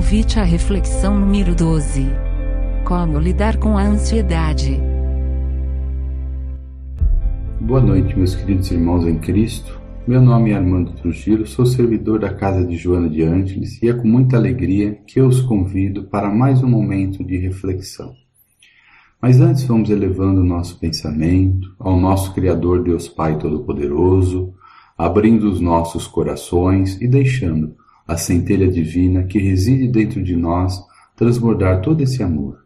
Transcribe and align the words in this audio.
Convite 0.00 0.40
à 0.40 0.44
reflexão 0.44 1.20
número 1.20 1.54
12. 1.54 2.06
Como 2.86 3.18
lidar 3.18 3.58
com 3.58 3.76
a 3.76 3.82
ansiedade? 3.82 4.80
Boa 7.60 7.82
noite, 7.82 8.16
meus 8.16 8.34
queridos 8.34 8.70
irmãos 8.70 9.06
em 9.06 9.18
Cristo. 9.18 9.78
Meu 10.08 10.22
nome 10.22 10.52
é 10.52 10.54
Armando 10.54 10.94
Trujillo, 10.94 11.46
sou 11.46 11.66
servidor 11.66 12.18
da 12.18 12.32
casa 12.32 12.64
de 12.64 12.78
Joana 12.78 13.10
de 13.10 13.22
Ângeles 13.22 13.80
e 13.82 13.90
é 13.90 13.92
com 13.92 14.08
muita 14.08 14.38
alegria 14.38 14.98
que 15.06 15.20
eu 15.20 15.26
os 15.26 15.42
convido 15.42 16.04
para 16.04 16.30
mais 16.30 16.62
um 16.62 16.68
momento 16.68 17.22
de 17.22 17.36
reflexão. 17.36 18.14
Mas 19.20 19.38
antes 19.38 19.64
vamos 19.64 19.90
elevando 19.90 20.40
o 20.40 20.46
nosso 20.46 20.80
pensamento 20.80 21.76
ao 21.78 22.00
nosso 22.00 22.32
Criador 22.32 22.82
Deus 22.82 23.06
Pai 23.06 23.38
Todo-Poderoso, 23.38 24.54
abrindo 24.96 25.50
os 25.50 25.60
nossos 25.60 26.06
corações 26.06 26.98
e 27.02 27.06
deixando 27.06 27.78
a 28.10 28.16
centelha 28.16 28.66
divina 28.66 29.22
que 29.22 29.38
reside 29.38 29.86
dentro 29.86 30.20
de 30.20 30.34
nós 30.34 30.82
transbordar 31.14 31.80
todo 31.80 32.02
esse 32.02 32.24
amor. 32.24 32.58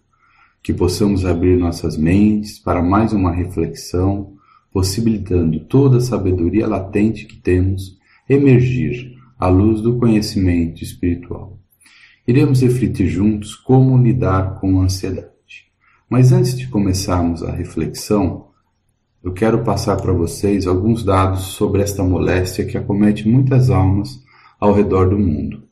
Que 0.63 0.73
possamos 0.73 1.27
abrir 1.27 1.59
nossas 1.59 1.99
mentes 1.99 2.59
para 2.59 2.83
mais 2.83 3.13
uma 3.13 3.31
reflexão, 3.31 4.33
possibilitando 4.73 5.61
toda 5.67 5.99
a 5.99 6.01
sabedoria 6.01 6.67
latente 6.67 7.27
que 7.27 7.37
temos 7.37 7.99
emergir 8.27 9.19
à 9.39 9.47
luz 9.49 9.83
do 9.83 9.99
conhecimento 9.99 10.83
espiritual. 10.83 11.59
Iremos 12.27 12.63
refletir 12.63 13.07
juntos 13.07 13.55
como 13.55 13.99
lidar 13.99 14.59
com 14.59 14.81
a 14.81 14.85
ansiedade. 14.85 15.29
Mas 16.09 16.33
antes 16.33 16.57
de 16.57 16.69
começarmos 16.69 17.43
a 17.43 17.53
reflexão, 17.53 18.47
eu 19.23 19.35
quero 19.35 19.63
passar 19.63 19.97
para 20.01 20.13
vocês 20.15 20.67
alguns 20.67 21.05
dados 21.05 21.41
sobre 21.49 21.83
esta 21.83 22.03
moléstia 22.03 22.65
que 22.65 22.79
acomete 22.79 23.29
muitas 23.29 23.69
almas 23.69 24.24
ao 24.65 24.73
redor 24.73 25.11
do 25.11 25.19
mundo. 25.19 25.63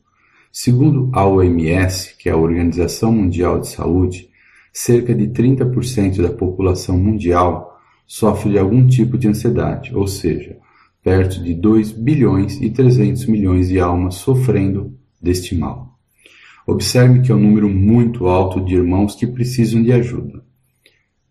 Segundo 0.51 1.09
a 1.13 1.25
OMS, 1.25 2.15
que 2.15 2.29
é 2.29 2.31
a 2.31 2.37
Organização 2.37 3.11
Mundial 3.11 3.59
de 3.59 3.67
Saúde, 3.67 4.29
cerca 4.71 5.15
de 5.15 5.29
30% 5.29 6.21
da 6.21 6.29
população 6.29 6.95
mundial 6.95 7.81
sofre 8.05 8.51
de 8.51 8.59
algum 8.59 8.87
tipo 8.87 9.17
de 9.17 9.27
ansiedade, 9.27 9.95
ou 9.95 10.05
seja, 10.05 10.57
perto 11.03 11.43
de 11.43 11.55
2 11.55 11.91
bilhões 11.91 12.61
e 12.61 12.69
300 12.69 13.25
milhões 13.25 13.69
de 13.69 13.79
almas 13.79 14.15
sofrendo 14.15 14.95
deste 15.19 15.55
mal. 15.55 15.97
Observe 16.67 17.21
que 17.21 17.31
é 17.31 17.35
um 17.35 17.41
número 17.41 17.67
muito 17.67 18.27
alto 18.27 18.61
de 18.61 18.75
irmãos 18.75 19.15
que 19.15 19.25
precisam 19.25 19.81
de 19.81 19.91
ajuda. 19.91 20.43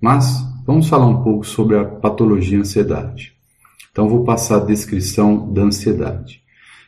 Mas 0.00 0.44
vamos 0.66 0.88
falar 0.88 1.06
um 1.06 1.22
pouco 1.22 1.46
sobre 1.46 1.78
a 1.78 1.84
patologia 1.84 2.58
ansiedade. 2.58 3.34
Então 3.92 4.08
vou 4.08 4.24
passar 4.24 4.56
a 4.56 4.64
descrição 4.64 5.52
da 5.52 5.62
ansiedade. 5.62 6.41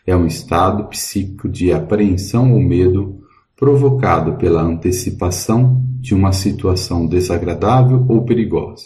É 0.07 0.15
um 0.15 0.27
estado 0.27 0.85
psíquico 0.89 1.49
de 1.49 1.73
apreensão 1.73 2.53
ou 2.53 2.61
medo 2.61 3.23
provocado 3.57 4.37
pela 4.37 4.61
antecipação 4.61 5.83
de 6.01 6.15
uma 6.15 6.33
situação 6.33 7.07
desagradável 7.07 8.05
ou 8.07 8.23
perigosa. 8.25 8.85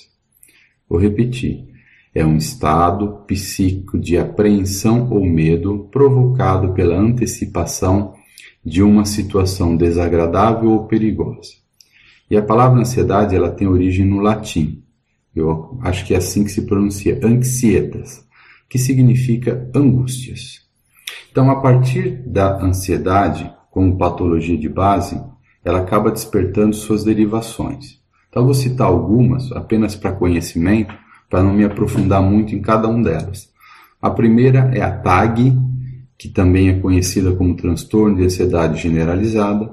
Vou 0.88 1.00
repetir. 1.00 1.66
É 2.14 2.25
um 2.25 2.36
estado 2.36 3.25
psíquico 3.27 3.98
de 3.98 4.16
apreensão 4.16 5.10
ou 5.10 5.25
medo 5.25 5.88
provocado 5.91 6.72
pela 6.72 6.97
antecipação 6.97 8.14
de 8.64 8.82
uma 8.82 9.05
situação 9.05 9.77
desagradável 9.77 10.70
ou 10.70 10.86
perigosa. 10.86 11.50
E 12.30 12.36
a 12.36 12.42
palavra 12.42 12.80
ansiedade 12.80 13.34
ela 13.34 13.50
tem 13.50 13.66
origem 13.66 14.06
no 14.06 14.20
latim. 14.20 14.84
Eu 15.34 15.78
acho 15.82 16.06
que 16.06 16.14
é 16.14 16.19
assim 16.19 16.44
que 16.44 16.50
se 16.50 16.62
pronuncia, 16.62 17.19
anxietas, 17.25 18.25
que 18.69 18.78
significa 18.78 19.69
angústias. 19.75 20.67
Então, 21.31 21.51
a 21.51 21.57
partir 21.57 22.23
da 22.27 22.62
ansiedade, 22.62 23.51
como 23.71 23.97
patologia 23.97 24.56
de 24.56 24.69
base, 24.69 25.21
ela 25.65 25.81
acaba 25.81 26.11
despertando 26.11 26.75
suas 26.75 27.05
derivações. 27.05 27.99
Então, 28.28 28.44
vou 28.44 28.55
citar 28.55 28.87
algumas, 28.87 29.53
apenas 29.53 29.94
para 29.94 30.12
conhecimento, 30.12 30.94
para 31.28 31.43
não 31.43 31.53
me 31.53 31.65
aprofundar 31.65 32.22
muito 32.22 32.55
em 32.55 32.61
cada 32.61 32.88
uma 32.88 33.03
delas. 33.03 33.50
A 34.00 34.11
primeira 34.11 34.71
é 34.75 34.81
a 34.81 34.91
TAG, 34.91 35.56
que 36.17 36.28
também 36.28 36.69
é 36.69 36.78
conhecida 36.78 37.33
como 37.33 37.55
transtorno 37.55 38.17
de 38.17 38.25
ansiedade 38.25 38.81
generalizada, 38.81 39.72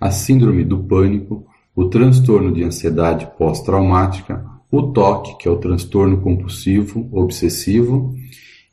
a 0.00 0.10
síndrome 0.10 0.64
do 0.64 0.78
pânico, 0.84 1.46
o 1.74 1.86
transtorno 1.86 2.52
de 2.52 2.64
ansiedade 2.64 3.28
pós-traumática, 3.38 4.44
o 4.70 4.82
TOC, 4.92 5.38
que 5.38 5.48
é 5.48 5.50
o 5.50 5.56
transtorno 5.58 6.20
compulsivo 6.20 7.08
obsessivo, 7.12 8.14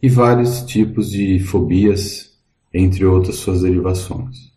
e 0.04 0.10
vários 0.10 0.64
tipos 0.64 1.10
de 1.10 1.40
fobias 1.40 2.34
entre 2.74 3.06
outras 3.06 3.38
suas 3.38 3.62
derivações. 3.62 4.52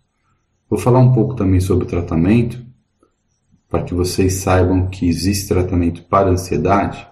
Vou 0.69 0.77
falar 0.77 0.99
um 0.99 1.13
pouco 1.13 1.37
também 1.37 1.61
sobre 1.61 1.85
o 1.85 1.89
tratamento, 1.89 2.67
para 3.69 3.85
que 3.85 3.95
vocês 3.95 4.35
saibam 4.35 4.89
que 4.89 5.09
existe 5.09 5.47
tratamento 5.47 6.03
para 6.03 6.31
ansiedade, 6.31 7.07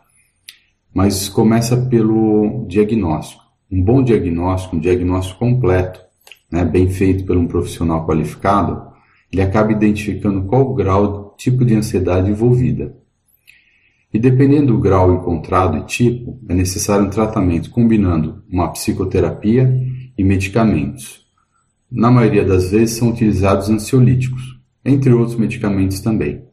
mas 0.92 1.28
começa 1.28 1.76
pelo 1.76 2.66
diagnóstico. 2.66 3.40
Um 3.70 3.80
bom 3.80 4.02
diagnóstico, 4.02 4.74
um 4.74 4.80
diagnóstico 4.80 5.38
completo, 5.38 6.00
né, 6.50 6.64
bem 6.64 6.90
feito 6.90 7.24
por 7.24 7.36
um 7.36 7.46
profissional 7.46 8.04
qualificado, 8.04 8.82
ele 9.32 9.42
acaba 9.42 9.70
identificando 9.70 10.42
qual 10.42 10.62
o 10.62 10.74
grau, 10.74 11.36
tipo 11.38 11.64
de 11.64 11.76
ansiedade 11.76 12.28
envolvida. 12.28 12.96
E 14.14 14.18
dependendo 14.20 14.72
do 14.72 14.78
grau 14.78 15.12
encontrado 15.12 15.76
e 15.76 15.86
tipo, 15.86 16.38
é 16.48 16.54
necessário 16.54 17.04
um 17.04 17.10
tratamento 17.10 17.68
combinando 17.68 18.44
uma 18.48 18.70
psicoterapia 18.70 19.76
e 20.16 20.22
medicamentos. 20.22 21.26
Na 21.90 22.12
maioria 22.12 22.44
das 22.44 22.70
vezes 22.70 22.96
são 22.96 23.10
utilizados 23.10 23.68
ansiolíticos, 23.68 24.60
entre 24.84 25.12
outros 25.12 25.36
medicamentos 25.36 25.98
também. 25.98 26.44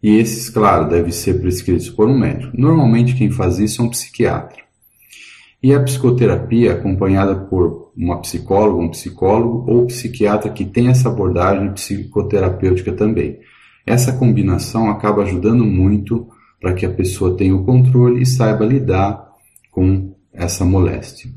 E 0.00 0.18
esses, 0.18 0.48
claro, 0.48 0.88
devem 0.88 1.10
ser 1.10 1.40
prescritos 1.40 1.90
por 1.90 2.08
um 2.08 2.16
médico. 2.16 2.56
Normalmente 2.56 3.16
quem 3.16 3.28
faz 3.28 3.58
isso 3.58 3.82
é 3.82 3.84
um 3.84 3.90
psiquiatra. 3.90 4.62
E 5.60 5.74
a 5.74 5.82
psicoterapia 5.82 6.74
acompanhada 6.74 7.34
por 7.34 7.90
uma 7.96 8.20
psicóloga, 8.20 8.80
um 8.80 8.90
psicólogo 8.90 9.68
ou 9.68 9.86
psiquiatra 9.86 10.48
que 10.48 10.64
tem 10.64 10.86
essa 10.88 11.08
abordagem 11.08 11.72
psicoterapêutica 11.72 12.92
também. 12.92 13.40
Essa 13.84 14.12
combinação 14.12 14.88
acaba 14.88 15.22
ajudando 15.22 15.64
muito 15.64 16.28
para 16.60 16.74
que 16.74 16.86
a 16.86 16.90
pessoa 16.90 17.36
tenha 17.36 17.54
o 17.54 17.64
controle 17.64 18.22
e 18.22 18.26
saiba 18.26 18.64
lidar 18.64 19.32
com 19.70 20.14
essa 20.32 20.64
moléstia. 20.64 21.30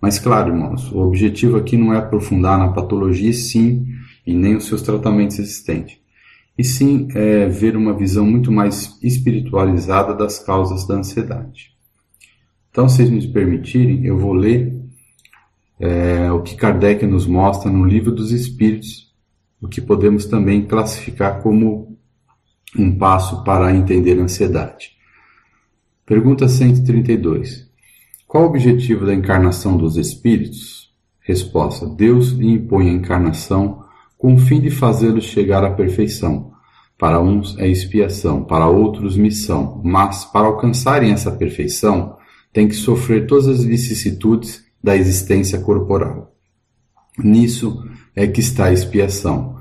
Mas 0.00 0.18
claro, 0.18 0.50
irmãos, 0.50 0.90
o 0.92 0.98
objetivo 0.98 1.56
aqui 1.56 1.76
não 1.76 1.92
é 1.94 1.98
aprofundar 1.98 2.58
na 2.58 2.68
patologia, 2.68 3.32
sim, 3.32 3.86
e 4.26 4.34
nem 4.34 4.56
os 4.56 4.66
seus 4.66 4.82
tratamentos 4.82 5.38
existentes, 5.38 5.98
e 6.56 6.64
sim 6.64 7.08
é 7.14 7.46
ver 7.46 7.76
uma 7.76 7.94
visão 7.94 8.26
muito 8.26 8.52
mais 8.52 8.98
espiritualizada 9.02 10.14
das 10.14 10.38
causas 10.38 10.86
da 10.86 10.96
ansiedade. 10.96 11.74
Então, 12.70 12.88
se 12.88 12.96
vocês 12.96 13.10
me 13.10 13.26
permitirem, 13.32 14.04
eu 14.04 14.18
vou 14.18 14.32
ler 14.32 14.74
é, 15.78 16.30
o 16.32 16.42
que 16.42 16.56
Kardec 16.56 17.06
nos 17.06 17.26
mostra 17.26 17.70
no 17.70 17.84
Livro 17.84 18.12
dos 18.12 18.32
Espíritos, 18.32 19.12
o 19.60 19.68
que 19.68 19.80
podemos 19.80 20.26
também 20.26 20.66
classificar 20.66 21.40
como 21.42 21.93
um 22.76 22.96
passo 22.96 23.44
para 23.44 23.74
entender 23.74 24.18
a 24.18 24.22
ansiedade. 24.22 24.92
Pergunta 26.06 26.48
132. 26.48 27.68
Qual 28.26 28.44
o 28.44 28.46
objetivo 28.48 29.06
da 29.06 29.14
encarnação 29.14 29.76
dos 29.76 29.96
espíritos? 29.96 30.92
Resposta: 31.20 31.86
Deus 31.86 32.30
lhe 32.30 32.50
impõe 32.50 32.90
a 32.90 32.92
encarnação 32.92 33.84
com 34.18 34.34
o 34.34 34.38
fim 34.38 34.60
de 34.60 34.70
fazê-los 34.70 35.24
chegar 35.24 35.64
à 35.64 35.70
perfeição. 35.70 36.52
Para 36.98 37.20
uns 37.20 37.58
é 37.58 37.68
expiação, 37.68 38.44
para 38.44 38.68
outros 38.68 39.16
missão, 39.16 39.80
mas 39.84 40.24
para 40.24 40.46
alcançarem 40.46 41.12
essa 41.12 41.30
perfeição, 41.30 42.16
tem 42.52 42.68
que 42.68 42.74
sofrer 42.74 43.26
todas 43.26 43.48
as 43.48 43.64
vicissitudes 43.64 44.64
da 44.82 44.96
existência 44.96 45.58
corporal. 45.60 46.34
Nisso 47.18 47.84
é 48.14 48.26
que 48.26 48.40
está 48.40 48.66
a 48.66 48.72
expiação. 48.72 49.56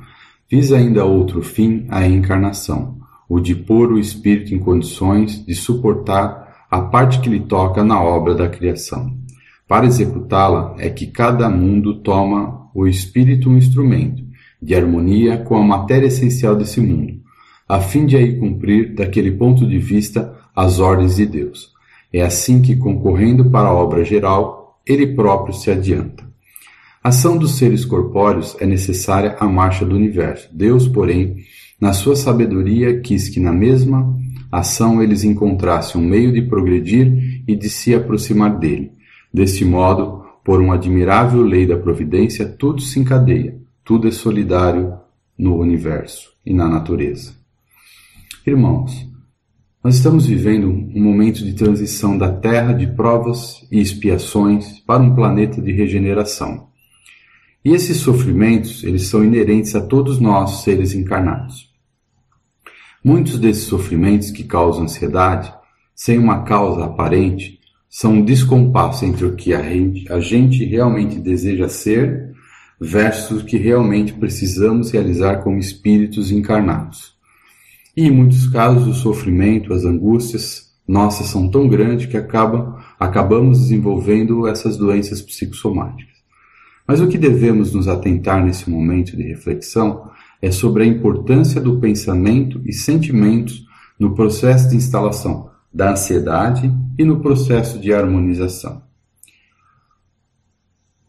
Visa 0.53 0.77
ainda 0.77 1.03
outro 1.03 1.41
fim 1.41 1.87
a 1.89 2.05
encarnação, 2.05 2.99
o 3.27 3.39
de 3.39 3.55
pôr 3.55 3.91
o 3.91 3.97
espírito 3.97 4.53
em 4.53 4.59
condições 4.59 5.43
de 5.43 5.55
suportar 5.55 6.67
a 6.69 6.79
parte 6.79 7.19
que 7.21 7.27
lhe 7.27 7.39
toca 7.39 7.83
na 7.83 7.99
obra 7.99 8.35
da 8.35 8.47
criação. 8.47 9.17
Para 9.67 9.87
executá-la 9.87 10.75
é 10.77 10.91
que 10.91 11.07
cada 11.07 11.49
mundo 11.49 11.95
toma 12.03 12.69
o 12.71 12.85
espírito 12.85 13.49
um 13.49 13.57
instrumento 13.57 14.23
de 14.61 14.75
harmonia 14.75 15.39
com 15.39 15.57
a 15.57 15.63
matéria 15.63 16.05
essencial 16.05 16.55
desse 16.55 16.79
mundo, 16.79 17.19
a 17.67 17.79
fim 17.79 18.05
de 18.05 18.15
aí 18.15 18.37
cumprir, 18.37 18.93
daquele 18.93 19.31
ponto 19.31 19.65
de 19.65 19.79
vista, 19.79 20.35
as 20.55 20.77
ordens 20.77 21.15
de 21.15 21.25
Deus. 21.25 21.71
É 22.13 22.21
assim 22.21 22.61
que, 22.61 22.75
concorrendo 22.75 23.49
para 23.49 23.69
a 23.69 23.73
obra 23.73 24.05
geral, 24.05 24.79
ele 24.85 25.15
próprio 25.15 25.55
se 25.55 25.71
adianta. 25.71 26.31
A 27.03 27.09
ação 27.09 27.37
dos 27.37 27.57
seres 27.57 27.83
corpóreos 27.83 28.55
é 28.61 28.65
necessária 28.65 29.35
à 29.37 29.45
marcha 29.45 29.83
do 29.83 29.93
universo. 29.93 30.47
Deus, 30.53 30.87
porém, 30.87 31.35
na 31.77 31.91
sua 31.91 32.15
sabedoria, 32.15 33.01
quis 33.01 33.27
que 33.27 33.41
na 33.41 33.51
mesma 33.51 34.17
ação 34.49 35.03
eles 35.03 35.25
encontrassem 35.25 35.99
um 35.99 36.05
meio 36.05 36.31
de 36.31 36.41
progredir 36.43 37.43
e 37.45 37.57
de 37.57 37.69
se 37.69 37.93
aproximar 37.93 38.57
dele. 38.57 38.93
Deste 39.33 39.65
modo, 39.65 40.23
por 40.45 40.61
uma 40.61 40.75
admirável 40.75 41.41
lei 41.41 41.67
da 41.67 41.75
providência, 41.75 42.47
tudo 42.47 42.81
se 42.81 43.01
encadeia, 43.01 43.59
tudo 43.83 44.07
é 44.07 44.11
solidário, 44.11 44.93
no 45.37 45.57
universo 45.57 46.31
e 46.45 46.53
na 46.53 46.69
natureza. 46.69 47.33
Irmãos, 48.47 49.05
nós 49.83 49.95
estamos 49.95 50.25
vivendo 50.25 50.69
um 50.69 51.03
momento 51.03 51.43
de 51.43 51.51
transição 51.51 52.17
da 52.17 52.31
Terra 52.31 52.71
de 52.71 52.87
provas 52.87 53.67
e 53.69 53.81
expiações 53.81 54.79
para 54.79 55.03
um 55.03 55.13
planeta 55.13 55.61
de 55.61 55.73
regeneração. 55.73 56.71
E 57.63 57.71
esses 57.71 57.97
sofrimentos, 57.97 58.83
eles 58.83 59.07
são 59.07 59.23
inerentes 59.23 59.73
a 59.73 59.81
todos 59.81 60.19
nós, 60.19 60.63
seres 60.63 60.93
encarnados. 60.93 61.71
Muitos 63.01 63.39
desses 63.39 63.63
sofrimentos 63.63 64.31
que 64.31 64.43
causam 64.43 64.83
ansiedade, 64.83 65.53
sem 65.95 66.17
uma 66.17 66.43
causa 66.43 66.85
aparente, 66.85 67.59
são 67.89 68.13
um 68.13 68.25
descompasso 68.25 69.05
entre 69.05 69.25
o 69.25 69.35
que 69.35 69.53
a 69.53 70.19
gente, 70.19 70.65
realmente 70.65 71.19
deseja 71.19 71.69
ser 71.69 72.33
versus 72.81 73.43
o 73.43 73.45
que 73.45 73.55
realmente 73.55 74.11
precisamos 74.13 74.91
realizar 74.91 75.37
como 75.37 75.57
espíritos 75.57 76.31
encarnados. 76.31 77.13
E 77.95 78.07
em 78.07 78.11
muitos 78.11 78.47
casos 78.47 78.87
o 78.87 78.93
sofrimento, 78.93 79.73
as 79.73 79.85
angústias 79.85 80.73
nossas 80.87 81.27
são 81.27 81.49
tão 81.49 81.69
grandes 81.69 82.07
que 82.07 82.17
acabam, 82.17 82.75
acabamos 82.99 83.59
desenvolvendo 83.59 84.47
essas 84.47 84.75
doenças 84.75 85.21
psicossomáticas. 85.21 86.12
Mas 86.87 86.99
o 86.99 87.07
que 87.07 87.17
devemos 87.17 87.73
nos 87.73 87.87
atentar 87.87 88.43
nesse 88.43 88.69
momento 88.69 89.15
de 89.15 89.23
reflexão 89.23 90.09
é 90.41 90.51
sobre 90.51 90.83
a 90.83 90.85
importância 90.85 91.61
do 91.61 91.79
pensamento 91.79 92.61
e 92.65 92.73
sentimentos 92.73 93.65
no 93.97 94.13
processo 94.13 94.69
de 94.69 94.75
instalação 94.75 95.49
da 95.73 95.91
ansiedade 95.91 96.71
e 96.99 97.05
no 97.05 97.19
processo 97.19 97.79
de 97.79 97.93
harmonização. 97.93 98.83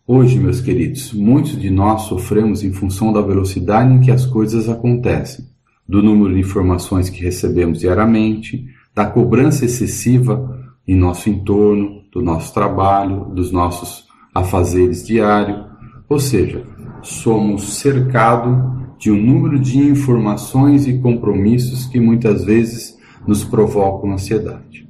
Hoje, 0.07 0.39
meus 0.39 0.61
queridos, 0.61 1.13
muitos 1.13 1.59
de 1.59 1.71
nós 1.71 2.03
sofremos 2.03 2.63
em 2.63 2.73
função 2.73 3.13
da 3.13 3.21
velocidade 3.21 3.93
em 3.93 4.01
que 4.01 4.11
as 4.11 4.25
coisas 4.27 4.69
acontecem, 4.69 5.47
do 5.89 6.03
número 6.03 6.35
de 6.35 6.41
informações 6.41 7.09
que 7.11 7.23
recebemos 7.23 7.81
diariamente, 7.81 8.67
da 8.95 9.07
cobrança 9.07 9.65
excessiva 9.65 10.75
em 10.87 10.95
nosso 10.95 11.29
entorno, 11.29 12.03
do 12.13 12.23
nosso 12.23 12.53
trabalho, 12.55 13.25
dos 13.35 13.51
nossos 13.51 14.07
afazeres 14.35 15.07
diários, 15.07 15.65
ou 16.09 16.19
seja, 16.19 16.65
somos 17.03 17.79
cercados 17.79 18.75
de 18.99 19.11
um 19.11 19.21
número 19.21 19.59
de 19.59 19.79
informações 19.79 20.87
e 20.87 20.99
compromissos 20.99 21.87
que 21.87 22.01
muitas 22.01 22.45
vezes 22.45 22.99
nos 23.27 23.45
provocam 23.45 24.13
ansiedade. 24.13 24.89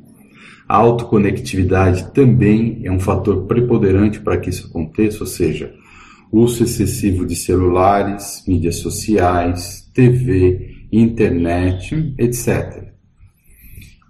A 0.68 0.76
autoconectividade 0.76 2.12
também 2.12 2.80
é 2.84 2.90
um 2.90 2.98
fator 2.98 3.44
preponderante 3.44 4.20
para 4.20 4.38
que 4.38 4.50
isso 4.50 4.68
aconteça, 4.68 5.20
ou 5.20 5.26
seja, 5.26 5.74
uso 6.32 6.64
excessivo 6.64 7.26
de 7.26 7.36
celulares, 7.36 8.42
mídias 8.48 8.76
sociais, 8.76 9.90
TV, 9.92 10.86
internet, 10.90 12.14
etc. 12.18 12.93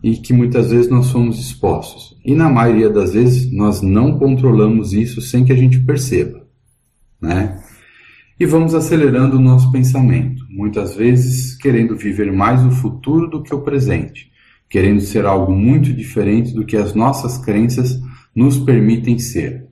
E 0.04 0.18
que 0.18 0.34
muitas 0.34 0.70
vezes 0.70 0.90
nós 0.90 1.06
somos 1.06 1.40
expostos. 1.40 2.14
E 2.22 2.34
na 2.34 2.50
maioria 2.50 2.90
das 2.90 3.14
vezes 3.14 3.50
nós 3.50 3.80
não 3.80 4.18
controlamos 4.18 4.92
isso 4.92 5.22
sem 5.22 5.46
que 5.46 5.52
a 5.52 5.56
gente 5.56 5.80
perceba. 5.80 6.46
Né? 7.18 7.58
E 8.38 8.44
vamos 8.44 8.74
acelerando 8.74 9.38
o 9.38 9.40
nosso 9.40 9.72
pensamento, 9.72 10.44
muitas 10.50 10.94
vezes 10.94 11.56
querendo 11.56 11.96
viver 11.96 12.30
mais 12.30 12.62
o 12.66 12.70
futuro 12.70 13.30
do 13.30 13.42
que 13.42 13.54
o 13.54 13.62
presente, 13.62 14.30
querendo 14.68 15.00
ser 15.00 15.24
algo 15.24 15.52
muito 15.52 15.90
diferente 15.90 16.52
do 16.52 16.66
que 16.66 16.76
as 16.76 16.92
nossas 16.94 17.38
crenças 17.38 17.98
nos 18.36 18.58
permitem 18.58 19.18
ser. 19.18 19.64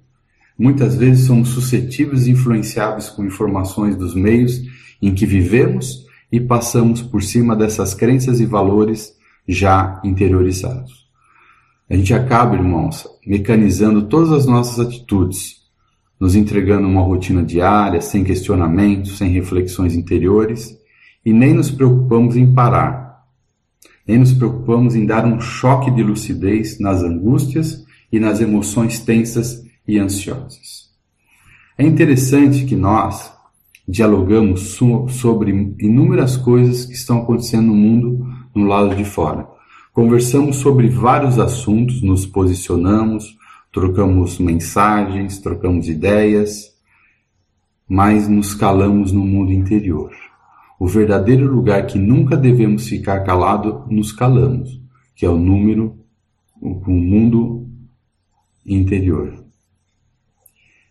Muitas 0.59 0.97
vezes 0.97 1.27
somos 1.27 1.51
suscetíveis 1.51 2.27
e 2.27 2.31
influenciáveis 2.31 3.11
com 3.11 3.23
informações 3.23 3.97
dos 3.97 4.15
meios 4.15 4.63
em 5.03 5.13
que 5.13 5.27
vivemos 5.27 6.07
e 6.31 6.41
passamos 6.41 7.03
por 7.03 7.23
cima 7.23 7.55
dessas 7.55 7.93
crenças 7.93 8.41
e 8.41 8.47
valores 8.47 9.13
já 9.47 10.01
interiorizados. 10.05 11.07
A 11.89 11.97
gente 11.97 12.15
acaba, 12.15 12.55
irmãos, 12.55 13.07
mecanizando 13.27 14.03
todas 14.03 14.33
as 14.33 14.47
nossas 14.47 14.81
atitudes, 14.81 15.63
nos 16.19 16.35
entregando 16.35 16.87
uma 16.87 17.03
rotina 17.03 17.43
diária, 17.43 18.01
sem 18.01 18.25
questionamentos, 18.25 19.19
sem 19.19 19.31
reflexões 19.31 19.95
interiores, 19.95 20.79
e 21.25 21.33
nem 21.33 21.53
nos 21.53 21.71
preocupamos 21.71 22.37
em 22.37 22.53
parar, 22.55 23.25
nem 24.07 24.19
nos 24.19 24.33
preocupamos 24.33 24.95
em 24.95 25.05
dar 25.05 25.27
um 25.27 25.41
choque 25.41 25.91
de 25.91 26.03
lucidez 26.03 26.79
nas 26.79 27.03
angústias 27.03 27.85
e 28.11 28.19
nas 28.19 28.41
emoções 28.41 29.01
tensas 29.01 29.65
e 29.87 29.99
ansiosas. 29.99 30.91
É 31.77 31.85
interessante 31.85 32.65
que 32.65 32.77
nós 32.77 33.33
dialogamos 33.87 34.79
sobre 35.09 35.75
inúmeras 35.79 36.37
coisas 36.37 36.85
que 36.85 36.95
estão 36.95 37.19
acontecendo 37.19 37.67
no 37.67 37.75
mundo 37.75 38.27
no 38.55 38.67
lado 38.67 38.95
de 38.95 39.05
fora. 39.05 39.47
Conversamos 39.93 40.57
sobre 40.57 40.89
vários 40.89 41.39
assuntos, 41.39 42.03
nos 42.03 42.27
posicionamos, 42.27 43.37
trocamos 43.73 44.39
mensagens, 44.39 45.39
trocamos 45.39 45.89
ideias, 45.89 46.73
mas 47.89 48.29
nos 48.29 48.55
calamos 48.55 49.13
no 49.13 49.25
mundo 49.25 49.53
interior. 49.53 50.13
O 50.79 50.87
verdadeiro 50.87 51.47
lugar 51.47 51.87
que 51.87 51.99
nunca 51.99 52.37
devemos 52.37 52.89
ficar 52.89 53.21
calado, 53.25 53.85
nos 53.91 54.13
calamos, 54.13 54.81
que 55.15 55.27
é 55.27 55.29
o 55.29 55.39
número, 55.39 55.97
o 56.61 56.91
mundo 56.91 57.69
interior. 58.65 59.45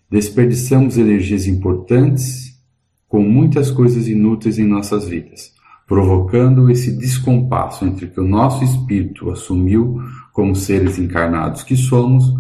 Desperdiçamos 0.10 0.98
energias 0.98 1.48
importantes 1.48 2.62
com 3.08 3.22
muitas 3.24 3.72
coisas 3.72 4.08
inúteis 4.08 4.60
em 4.60 4.66
nossas 4.66 5.08
vidas, 5.08 5.54
provocando 5.92 6.70
esse 6.70 6.90
descompasso 6.94 7.84
entre 7.84 8.06
o 8.06 8.10
que 8.10 8.20
o 8.22 8.26
nosso 8.26 8.64
espírito 8.64 9.30
assumiu 9.30 10.02
como 10.32 10.56
seres 10.56 10.98
encarnados 10.98 11.64
que 11.64 11.76
somos 11.76 12.34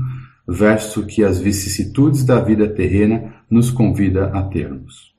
verso 0.47 1.05
que 1.05 1.21
as 1.21 1.37
vicissitudes 1.37 2.23
da 2.23 2.39
vida 2.39 2.65
terrena 2.69 3.33
nos 3.49 3.69
convida 3.69 4.27
a 4.27 4.41
termos. 4.43 5.13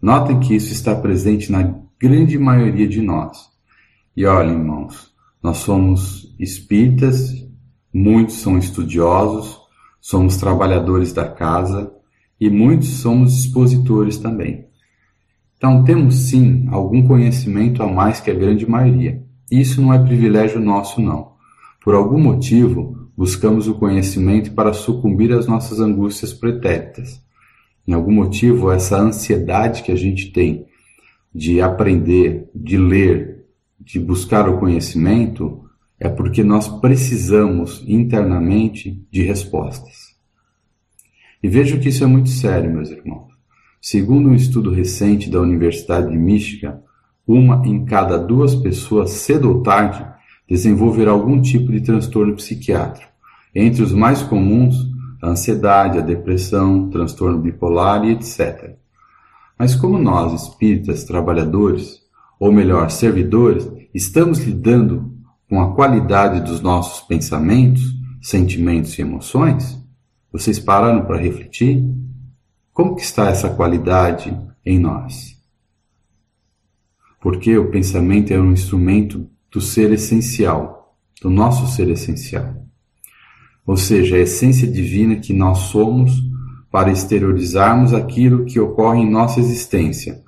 Notem 0.00 0.38
que 0.38 0.54
isso 0.54 0.72
está 0.72 0.94
presente 0.94 1.50
na 1.50 1.74
grande 2.00 2.38
maioria 2.38 2.86
de 2.86 3.02
nós. 3.02 3.48
E 4.16 4.24
olhem, 4.24 4.58
irmãos, 4.58 5.12
nós 5.42 5.56
somos 5.56 6.32
espíritas, 6.38 7.32
muitos 7.92 8.36
são 8.36 8.56
estudiosos, 8.56 9.58
somos 10.00 10.36
trabalhadores 10.36 11.12
da 11.12 11.28
casa 11.28 11.92
e 12.40 12.48
muitos 12.48 13.00
somos 13.00 13.36
expositores 13.36 14.18
também. 14.18 14.65
Então 15.56 15.84
temos 15.84 16.28
sim 16.28 16.66
algum 16.70 17.06
conhecimento 17.06 17.82
a 17.82 17.86
mais 17.86 18.20
que 18.20 18.30
a 18.30 18.34
grande 18.34 18.68
maioria. 18.68 19.22
Isso 19.50 19.80
não 19.80 19.92
é 19.92 19.98
privilégio 19.98 20.60
nosso, 20.60 21.00
não. 21.00 21.32
Por 21.82 21.94
algum 21.94 22.20
motivo, 22.20 23.08
buscamos 23.16 23.68
o 23.68 23.74
conhecimento 23.74 24.52
para 24.52 24.72
sucumbir 24.72 25.32
às 25.32 25.46
nossas 25.46 25.80
angústias 25.80 26.32
pretéritas. 26.32 27.22
Em 27.86 27.92
algum 27.92 28.12
motivo, 28.12 28.70
essa 28.70 29.00
ansiedade 29.00 29.82
que 29.82 29.92
a 29.92 29.96
gente 29.96 30.32
tem 30.32 30.66
de 31.32 31.60
aprender, 31.60 32.50
de 32.54 32.76
ler, 32.76 33.44
de 33.78 34.00
buscar 34.00 34.48
o 34.48 34.58
conhecimento, 34.58 35.64
é 35.98 36.08
porque 36.08 36.42
nós 36.42 36.68
precisamos 36.80 37.84
internamente 37.86 39.00
de 39.10 39.22
respostas. 39.22 40.16
E 41.42 41.48
vejo 41.48 41.78
que 41.78 41.88
isso 41.88 42.02
é 42.02 42.06
muito 42.06 42.28
sério, 42.28 42.72
meus 42.72 42.90
irmãos. 42.90 43.35
Segundo 43.88 44.30
um 44.30 44.34
estudo 44.34 44.72
recente 44.72 45.30
da 45.30 45.40
Universidade 45.40 46.10
de 46.10 46.18
Michigan, 46.18 46.80
uma 47.24 47.64
em 47.64 47.84
cada 47.84 48.18
duas 48.18 48.52
pessoas, 48.52 49.10
cedo 49.10 49.48
ou 49.48 49.62
tarde, 49.62 50.04
desenvolver 50.48 51.06
algum 51.06 51.40
tipo 51.40 51.70
de 51.70 51.80
transtorno 51.80 52.34
psiquiátrico. 52.34 53.08
Entre 53.54 53.84
os 53.84 53.92
mais 53.92 54.24
comuns, 54.24 54.74
a 55.22 55.28
ansiedade, 55.28 55.98
a 55.98 56.00
depressão, 56.00 56.90
transtorno 56.90 57.38
bipolar 57.38 58.04
e 58.04 58.10
etc. 58.10 58.74
Mas 59.56 59.76
como 59.76 59.98
nós, 59.98 60.32
espíritas, 60.42 61.04
trabalhadores, 61.04 62.00
ou 62.40 62.50
melhor, 62.50 62.90
servidores, 62.90 63.70
estamos 63.94 64.40
lidando 64.40 65.14
com 65.48 65.62
a 65.62 65.76
qualidade 65.76 66.40
dos 66.40 66.60
nossos 66.60 67.06
pensamentos, 67.06 67.84
sentimentos 68.20 68.98
e 68.98 69.02
emoções, 69.02 69.80
vocês 70.32 70.58
pararam 70.58 71.04
para 71.04 71.18
refletir? 71.18 71.88
Como 72.76 72.94
que 72.94 73.00
está 73.00 73.30
essa 73.30 73.48
qualidade 73.48 74.38
em 74.62 74.78
nós? 74.78 75.34
Porque 77.22 77.56
o 77.56 77.70
pensamento 77.70 78.34
é 78.34 78.38
um 78.38 78.52
instrumento 78.52 79.26
do 79.50 79.62
ser 79.62 79.92
essencial, 79.92 80.94
do 81.22 81.30
nosso 81.30 81.66
ser 81.74 81.88
essencial. 81.88 82.54
Ou 83.66 83.78
seja, 83.78 84.16
a 84.16 84.18
essência 84.18 84.70
divina 84.70 85.16
que 85.16 85.32
nós 85.32 85.56
somos 85.70 86.12
para 86.70 86.92
exteriorizarmos 86.92 87.94
aquilo 87.94 88.44
que 88.44 88.60
ocorre 88.60 89.00
em 89.00 89.10
nossa 89.10 89.40
existência, 89.40 90.22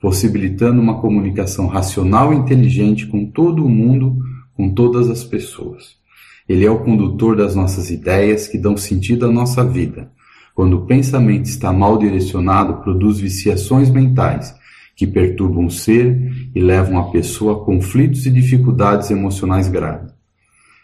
possibilitando 0.00 0.80
uma 0.80 1.00
comunicação 1.00 1.66
racional 1.66 2.32
e 2.32 2.36
inteligente 2.36 3.08
com 3.08 3.26
todo 3.26 3.66
o 3.66 3.68
mundo, 3.68 4.16
com 4.54 4.72
todas 4.72 5.10
as 5.10 5.24
pessoas. 5.24 5.96
Ele 6.48 6.64
é 6.64 6.70
o 6.70 6.78
condutor 6.78 7.34
das 7.34 7.56
nossas 7.56 7.90
ideias 7.90 8.46
que 8.46 8.56
dão 8.56 8.76
sentido 8.76 9.26
à 9.26 9.32
nossa 9.32 9.64
vida. 9.64 10.12
Quando 10.58 10.74
o 10.74 10.86
pensamento 10.86 11.44
está 11.44 11.72
mal 11.72 11.96
direcionado, 11.96 12.82
produz 12.82 13.20
viciações 13.20 13.88
mentais 13.90 14.52
que 14.96 15.06
perturbam 15.06 15.66
o 15.66 15.70
ser 15.70 16.50
e 16.52 16.58
levam 16.58 16.98
a 16.98 17.12
pessoa 17.12 17.52
a 17.52 17.64
conflitos 17.64 18.26
e 18.26 18.30
dificuldades 18.32 19.08
emocionais 19.08 19.68
graves. 19.68 20.12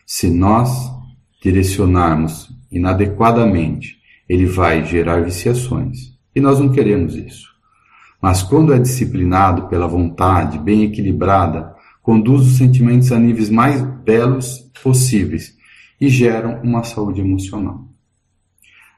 Se 0.06 0.30
nós 0.30 0.70
direcionarmos 1.42 2.56
inadequadamente, 2.70 3.96
ele 4.28 4.46
vai 4.46 4.84
gerar 4.84 5.24
viciações. 5.24 6.12
E 6.32 6.40
nós 6.40 6.60
não 6.60 6.70
queremos 6.70 7.16
isso. 7.16 7.48
Mas 8.22 8.44
quando 8.44 8.72
é 8.72 8.78
disciplinado 8.78 9.66
pela 9.66 9.88
vontade, 9.88 10.56
bem 10.56 10.84
equilibrada, 10.84 11.74
conduz 12.00 12.42
os 12.42 12.58
sentimentos 12.58 13.10
a 13.10 13.18
níveis 13.18 13.50
mais 13.50 13.82
belos 13.82 14.70
possíveis 14.80 15.52
e 16.00 16.08
geram 16.08 16.60
uma 16.62 16.84
saúde 16.84 17.20
emocional. 17.20 17.92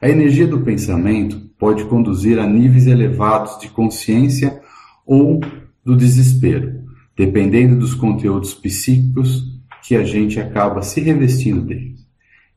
A 0.06 0.08
energia 0.08 0.46
do 0.46 0.60
pensamento 0.60 1.50
pode 1.58 1.84
conduzir 1.86 2.38
a 2.38 2.46
níveis 2.46 2.86
elevados 2.86 3.58
de 3.58 3.68
consciência 3.68 4.60
ou 5.04 5.40
do 5.84 5.96
desespero, 5.96 6.84
dependendo 7.16 7.74
dos 7.74 7.92
conteúdos 7.92 8.54
psíquicos 8.54 9.42
que 9.82 9.96
a 9.96 10.04
gente 10.04 10.38
acaba 10.38 10.80
se 10.80 11.00
revestindo 11.00 11.60
deles. 11.60 12.06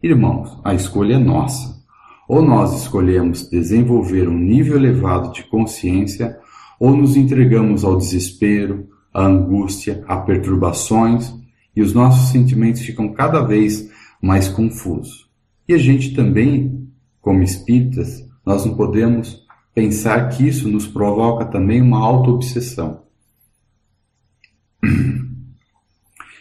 Irmãos, 0.03 0.62
a 0.63 0.75
escolha 0.75 1.15
é 1.15 1.18
nossa. 1.18 1.84
Ou 2.27 2.44
nós 2.44 2.84
escolhemos 2.84 3.50
desenvolver 3.50 4.29
um 4.29 4.38
nível 4.38 4.75
elevado 4.75 5.34
de 5.34 5.41
consciência, 5.46 6.38
ou 6.79 6.96
nos 6.96 7.18
entregamos 7.18 7.84
ao 7.84 7.98
desespero, 7.98 8.88
à 9.12 9.25
angústia, 9.25 10.03
a 10.08 10.18
perturbações, 10.18 11.34
e 11.75 11.82
os 11.82 11.96
nossos 11.96 12.29
sentimentos 12.29 12.82
ficam 12.82 13.12
cada 13.12 13.41
vez 13.41 13.89
mais 14.22 14.48
confusos. 14.48 15.27
E 15.68 15.74
a 15.74 15.79
gente 15.79 16.13
também, 16.13 16.78
como 17.21 17.43
espíritas, 17.43 18.25
nós 18.45 18.65
não 18.65 18.75
podemos 18.75 19.45
pensar 19.73 20.29
que 20.29 20.47
isso 20.47 20.67
nos 20.67 20.88
provoca 20.88 21.45
também 21.45 21.81
uma 21.81 21.99
auto-obsessão. 21.99 23.03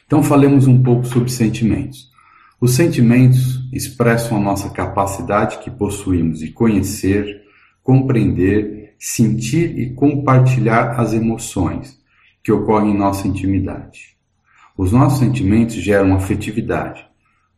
Então 0.06 0.22
falemos 0.22 0.66
um 0.66 0.82
pouco 0.82 1.04
sobre 1.04 1.30
sentimentos. 1.30 2.10
Os 2.60 2.72
sentimentos 2.72 3.60
expressam 3.72 4.38
a 4.38 4.40
nossa 4.40 4.70
capacidade 4.70 5.58
que 5.58 5.70
possuímos 5.70 6.40
de 6.40 6.50
conhecer, 6.50 7.42
compreender, 7.82 8.94
sentir 8.98 9.78
e 9.78 9.94
compartilhar 9.94 10.98
as 10.98 11.12
emoções 11.12 11.98
que 12.42 12.50
ocorrem 12.50 12.92
em 12.92 12.98
nossa 12.98 13.28
intimidade. 13.28 14.16
Os 14.76 14.92
nossos 14.92 15.18
sentimentos 15.18 15.76
geram 15.76 16.14
afetividade. 16.14 17.07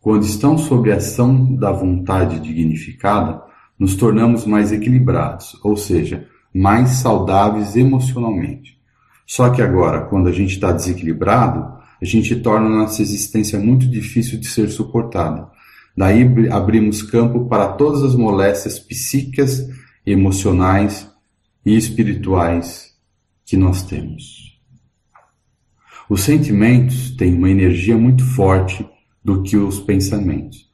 Quando 0.01 0.25
estão 0.25 0.57
sob 0.57 0.91
a 0.91 0.97
ação 0.97 1.55
da 1.55 1.71
vontade 1.71 2.41
dignificada, 2.41 3.43
nos 3.79 3.95
tornamos 3.95 4.47
mais 4.47 4.73
equilibrados, 4.73 5.59
ou 5.63 5.77
seja, 5.77 6.27
mais 6.55 6.89
saudáveis 6.91 7.77
emocionalmente. 7.77 8.81
Só 9.27 9.51
que 9.51 9.61
agora, 9.61 10.07
quando 10.07 10.29
a 10.29 10.33
gente 10.33 10.55
está 10.55 10.73
desequilibrado, 10.73 11.79
a 12.01 12.05
gente 12.05 12.35
torna 12.37 12.69
nossa 12.69 13.03
existência 13.03 13.59
muito 13.59 13.87
difícil 13.87 14.41
de 14.41 14.49
ser 14.49 14.71
suportada. 14.71 15.49
Daí 15.95 16.27
abrimos 16.51 17.03
campo 17.03 17.47
para 17.47 17.69
todas 17.69 18.03
as 18.03 18.15
moléstias 18.15 18.79
psíquicas, 18.79 19.69
emocionais 20.07 21.11
e 21.65 21.77
espirituais 21.77 22.95
que 23.45 23.57
nós 23.57 23.83
temos. 23.83 24.59
Os 26.09 26.23
sentimentos 26.23 27.11
têm 27.11 27.35
uma 27.35 27.51
energia 27.51 27.99
muito 27.99 28.25
forte 28.25 28.89
do 29.23 29.43
que 29.43 29.57
os 29.57 29.81
pensamentos. 29.81 30.71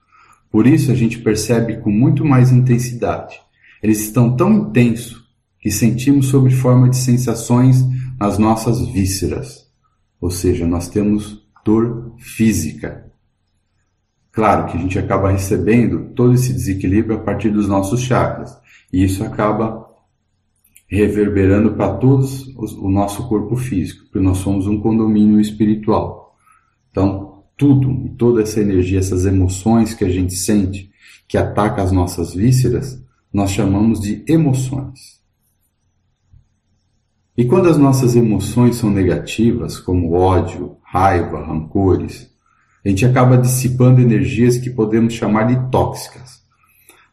Por 0.50 0.66
isso 0.66 0.90
a 0.90 0.94
gente 0.94 1.18
percebe 1.18 1.78
com 1.78 1.90
muito 1.90 2.24
mais 2.24 2.50
intensidade. 2.52 3.40
Eles 3.82 4.00
estão 4.00 4.36
tão 4.36 4.52
intensos 4.52 5.24
que 5.60 5.70
sentimos 5.70 6.26
sob 6.26 6.50
forma 6.50 6.88
de 6.88 6.96
sensações 6.96 7.84
nas 8.18 8.38
nossas 8.38 8.86
vísceras. 8.88 9.66
Ou 10.20 10.30
seja, 10.30 10.66
nós 10.66 10.88
temos 10.88 11.46
dor 11.64 12.14
física. 12.18 13.12
Claro 14.32 14.66
que 14.66 14.76
a 14.76 14.80
gente 14.80 14.98
acaba 14.98 15.30
recebendo 15.30 16.10
todo 16.14 16.34
esse 16.34 16.52
desequilíbrio 16.52 17.16
a 17.16 17.20
partir 17.20 17.50
dos 17.50 17.68
nossos 17.68 18.00
chakras. 18.00 18.56
E 18.92 19.02
isso 19.02 19.24
acaba 19.24 19.86
reverberando 20.88 21.72
para 21.74 21.94
todos 21.94 22.46
o 22.56 22.88
nosso 22.88 23.26
corpo 23.28 23.56
físico, 23.56 24.04
porque 24.04 24.20
nós 24.20 24.38
somos 24.38 24.66
um 24.66 24.80
condomínio 24.80 25.40
espiritual. 25.40 26.36
Então, 26.90 27.25
tudo, 27.56 28.10
toda 28.16 28.42
essa 28.42 28.60
energia, 28.60 28.98
essas 28.98 29.24
emoções 29.24 29.94
que 29.94 30.04
a 30.04 30.08
gente 30.08 30.34
sente, 30.34 30.90
que 31.26 31.38
ataca 31.38 31.82
as 31.82 31.90
nossas 31.90 32.34
vísceras, 32.34 33.02
nós 33.32 33.50
chamamos 33.50 34.00
de 34.00 34.24
emoções. 34.28 35.16
E 37.36 37.44
quando 37.44 37.68
as 37.68 37.76
nossas 37.76 38.16
emoções 38.16 38.76
são 38.76 38.90
negativas, 38.90 39.78
como 39.78 40.12
ódio, 40.12 40.76
raiva, 40.82 41.44
rancores, 41.44 42.30
a 42.84 42.88
gente 42.88 43.04
acaba 43.04 43.36
dissipando 43.36 44.00
energias 44.00 44.56
que 44.56 44.70
podemos 44.70 45.12
chamar 45.12 45.44
de 45.44 45.70
tóxicas 45.70 46.40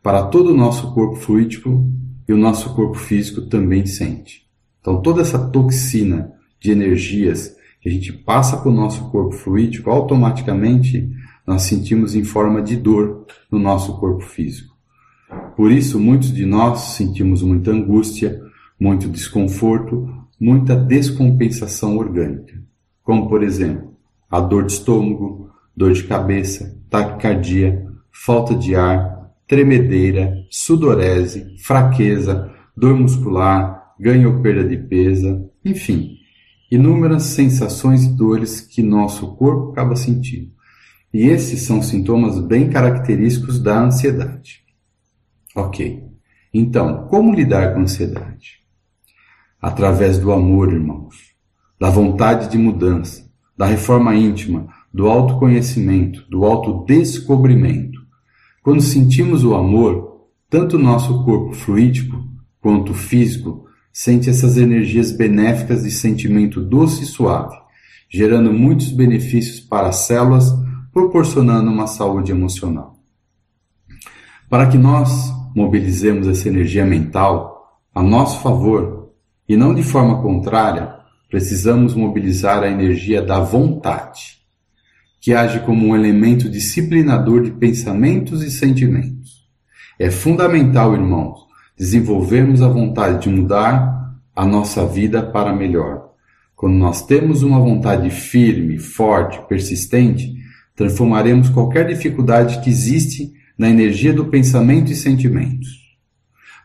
para 0.01 0.23
todo 0.27 0.51
o 0.51 0.57
nosso 0.57 0.93
corpo 0.93 1.15
fluídico 1.15 1.89
e 2.27 2.33
o 2.33 2.37
nosso 2.37 2.73
corpo 2.73 2.97
físico 2.97 3.41
também 3.43 3.85
sente. 3.85 4.43
Então 4.79 5.01
toda 5.01 5.21
essa 5.21 5.39
toxina 5.39 6.31
de 6.59 6.71
energias 6.71 7.55
que 7.83 7.89
a 7.89 7.91
gente 7.91 8.13
passa 8.13 8.55
para 8.55 8.69
o 8.69 8.73
nosso 8.73 9.11
corpo 9.11 9.35
fluídico, 9.35 9.89
automaticamente 9.89 11.11
nós 11.45 11.63
sentimos 11.63 12.15
em 12.15 12.23
forma 12.23 12.61
de 12.61 12.77
dor 12.77 13.25
no 13.51 13.59
nosso 13.59 13.99
corpo 13.99 14.23
físico. 14.23 14.73
Por 15.57 15.69
isso, 15.69 15.99
muitos 15.99 16.33
de 16.33 16.45
nós 16.45 16.79
sentimos 16.95 17.41
muita 17.41 17.71
angústia, 17.71 18.41
muito 18.79 19.09
desconforto, 19.09 20.09
muita 20.39 20.77
descompensação 20.77 21.97
orgânica, 21.97 22.53
como 23.03 23.27
por 23.27 23.43
exemplo 23.43 23.91
a 24.31 24.39
dor 24.39 24.65
de 24.65 24.71
estômago, 24.71 25.49
dor 25.75 25.91
de 25.91 26.05
cabeça, 26.05 26.79
taquicardia, 26.89 27.85
falta 28.11 28.55
de 28.55 28.75
ar, 28.75 29.29
tremedeira, 29.45 30.33
sudorese, 30.49 31.57
fraqueza, 31.61 32.49
dor 32.77 32.95
muscular, 32.95 33.93
ganho 33.99 34.37
ou 34.37 34.41
perda 34.41 34.63
de 34.63 34.77
peso, 34.77 35.49
enfim, 35.65 36.22
inúmeras 36.75 37.23
sensações 37.23 38.03
e 38.03 38.09
dores 38.09 38.61
que 38.61 38.81
nosso 38.81 39.35
corpo 39.35 39.71
acaba 39.71 39.95
sentindo. 39.95 40.51
E 41.13 41.27
esses 41.27 41.61
são 41.61 41.81
sintomas 41.81 42.39
bem 42.39 42.69
característicos 42.69 43.59
da 43.59 43.79
ansiedade. 43.79 44.63
Ok. 45.55 46.03
Então, 46.51 47.07
como 47.07 47.33
lidar 47.33 47.73
com 47.73 47.79
a 47.79 47.83
ansiedade? 47.83 48.63
Através 49.61 50.17
do 50.17 50.31
amor, 50.31 50.73
irmãos, 50.73 51.15
da 51.79 51.89
vontade 51.89 52.49
de 52.49 52.57
mudança, 52.57 53.29
da 53.55 53.65
reforma 53.65 54.15
íntima, 54.15 54.67
do 54.91 55.07
autoconhecimento, 55.07 56.25
do 56.29 56.43
autodescobrimento. 56.43 57.99
Quando 58.63 58.81
sentimos 58.81 59.43
o 59.43 59.53
amor, 59.53 60.27
tanto 60.49 60.79
nosso 60.79 61.23
corpo 61.23 61.53
fluídico 61.53 62.27
quanto 62.59 62.93
físico 62.93 63.67
sente 63.93 64.27
essas 64.27 64.57
energias 64.57 65.11
benéficas 65.11 65.83
de 65.83 65.91
sentimento 65.91 66.59
doce 66.59 67.03
e 67.03 67.05
suave, 67.05 67.55
gerando 68.09 68.51
muitos 68.51 68.91
benefícios 68.91 69.59
para 69.59 69.89
as 69.89 69.97
células, 69.97 70.51
proporcionando 70.91 71.69
uma 71.69 71.85
saúde 71.85 72.31
emocional. 72.31 72.97
Para 74.49 74.67
que 74.67 74.77
nós 74.77 75.31
mobilizemos 75.55 76.27
essa 76.27 76.49
energia 76.49 76.85
mental 76.85 77.79
a 77.93 78.01
nosso 78.01 78.41
favor 78.41 79.11
e 79.47 79.55
não 79.55 79.73
de 79.73 79.83
forma 79.83 80.21
contrária, 80.21 80.95
precisamos 81.29 81.93
mobilizar 81.93 82.63
a 82.63 82.69
energia 82.69 83.21
da 83.21 83.39
vontade, 83.39 84.39
que 85.21 85.33
age 85.33 85.59
como 85.61 85.87
um 85.87 85.95
elemento 85.95 86.49
disciplinador 86.49 87.43
de 87.43 87.51
pensamentos 87.51 88.43
e 88.43 88.49
sentimentos. 88.49 89.47
É 89.99 90.09
fundamental, 90.09 90.93
irmãos, 90.93 91.42
desenvolvermos 91.77 92.61
a 92.61 92.67
vontade 92.67 93.23
de 93.23 93.29
mudar 93.29 94.13
a 94.35 94.45
nossa 94.45 94.85
vida 94.85 95.21
para 95.21 95.53
melhor. 95.53 96.11
Quando 96.55 96.75
nós 96.75 97.05
temos 97.05 97.43
uma 97.43 97.59
vontade 97.59 98.09
firme, 98.09 98.77
forte, 98.77 99.39
persistente, 99.47 100.33
transformaremos 100.75 101.49
qualquer 101.49 101.87
dificuldade 101.87 102.61
que 102.61 102.69
existe 102.69 103.33
na 103.57 103.69
energia 103.69 104.13
do 104.13 104.25
pensamento 104.25 104.91
e 104.91 104.95
sentimentos. 104.95 105.83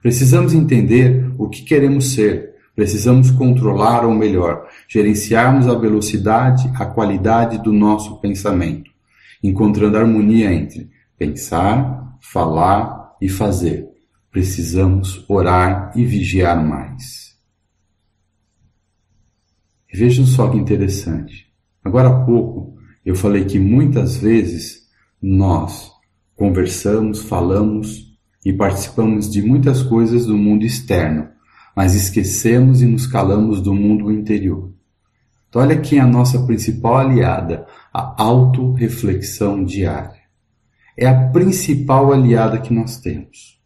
Precisamos 0.00 0.54
entender 0.54 1.30
o 1.36 1.48
que 1.48 1.62
queremos 1.62 2.12
ser. 2.12 2.54
Precisamos 2.76 3.30
controlar, 3.32 4.04
ou 4.04 4.14
melhor, 4.14 4.68
gerenciarmos 4.86 5.66
a 5.66 5.74
velocidade, 5.74 6.70
a 6.76 6.86
qualidade 6.86 7.60
do 7.60 7.72
nosso 7.72 8.20
pensamento, 8.20 8.90
encontrando 9.42 9.98
harmonia 9.98 10.52
entre 10.52 10.88
pensar, 11.18 12.16
falar 12.20 13.16
e 13.20 13.28
fazer 13.28 13.87
precisamos 14.30 15.24
orar 15.28 15.92
e 15.96 16.04
vigiar 16.04 16.64
mais. 16.64 17.36
Vejam 19.92 20.26
só 20.26 20.48
que 20.50 20.58
interessante. 20.58 21.52
Agora 21.82 22.08
há 22.08 22.24
pouco 22.24 22.78
eu 23.04 23.14
falei 23.14 23.46
que 23.46 23.58
muitas 23.58 24.18
vezes 24.18 24.86
nós 25.20 25.90
conversamos, 26.36 27.22
falamos 27.22 28.16
e 28.44 28.52
participamos 28.52 29.30
de 29.30 29.40
muitas 29.40 29.82
coisas 29.82 30.26
do 30.26 30.36
mundo 30.36 30.64
externo, 30.64 31.28
mas 31.74 31.94
esquecemos 31.94 32.82
e 32.82 32.86
nos 32.86 33.06
calamos 33.06 33.62
do 33.62 33.74
mundo 33.74 34.12
interior. 34.12 34.72
Então, 35.48 35.62
olha 35.62 35.74
aqui 35.74 35.98
a 35.98 36.06
nossa 36.06 36.44
principal 36.44 36.98
aliada, 36.98 37.66
a 37.92 38.22
autorreflexão 38.22 39.64
diária. 39.64 40.20
É 40.96 41.06
a 41.06 41.28
principal 41.30 42.12
aliada 42.12 42.60
que 42.60 42.74
nós 42.74 43.00
temos. 43.00 43.57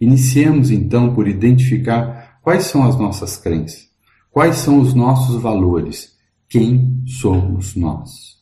Iniciemos 0.00 0.70
então 0.70 1.12
por 1.14 1.28
identificar 1.28 2.38
quais 2.42 2.64
são 2.64 2.84
as 2.84 2.96
nossas 2.98 3.36
crenças, 3.36 3.88
quais 4.30 4.56
são 4.56 4.80
os 4.80 4.94
nossos 4.94 5.40
valores, 5.40 6.16
quem 6.48 7.02
somos 7.06 7.76
nós. 7.76 8.38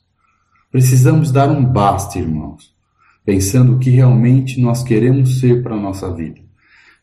Precisamos 0.70 1.32
dar 1.32 1.50
um 1.50 1.64
basta, 1.64 2.18
irmãos, 2.18 2.72
pensando 3.24 3.74
o 3.74 3.78
que 3.78 3.90
realmente 3.90 4.60
nós 4.60 4.82
queremos 4.82 5.40
ser 5.40 5.62
para 5.62 5.74
a 5.74 5.80
nossa 5.80 6.14
vida. 6.14 6.40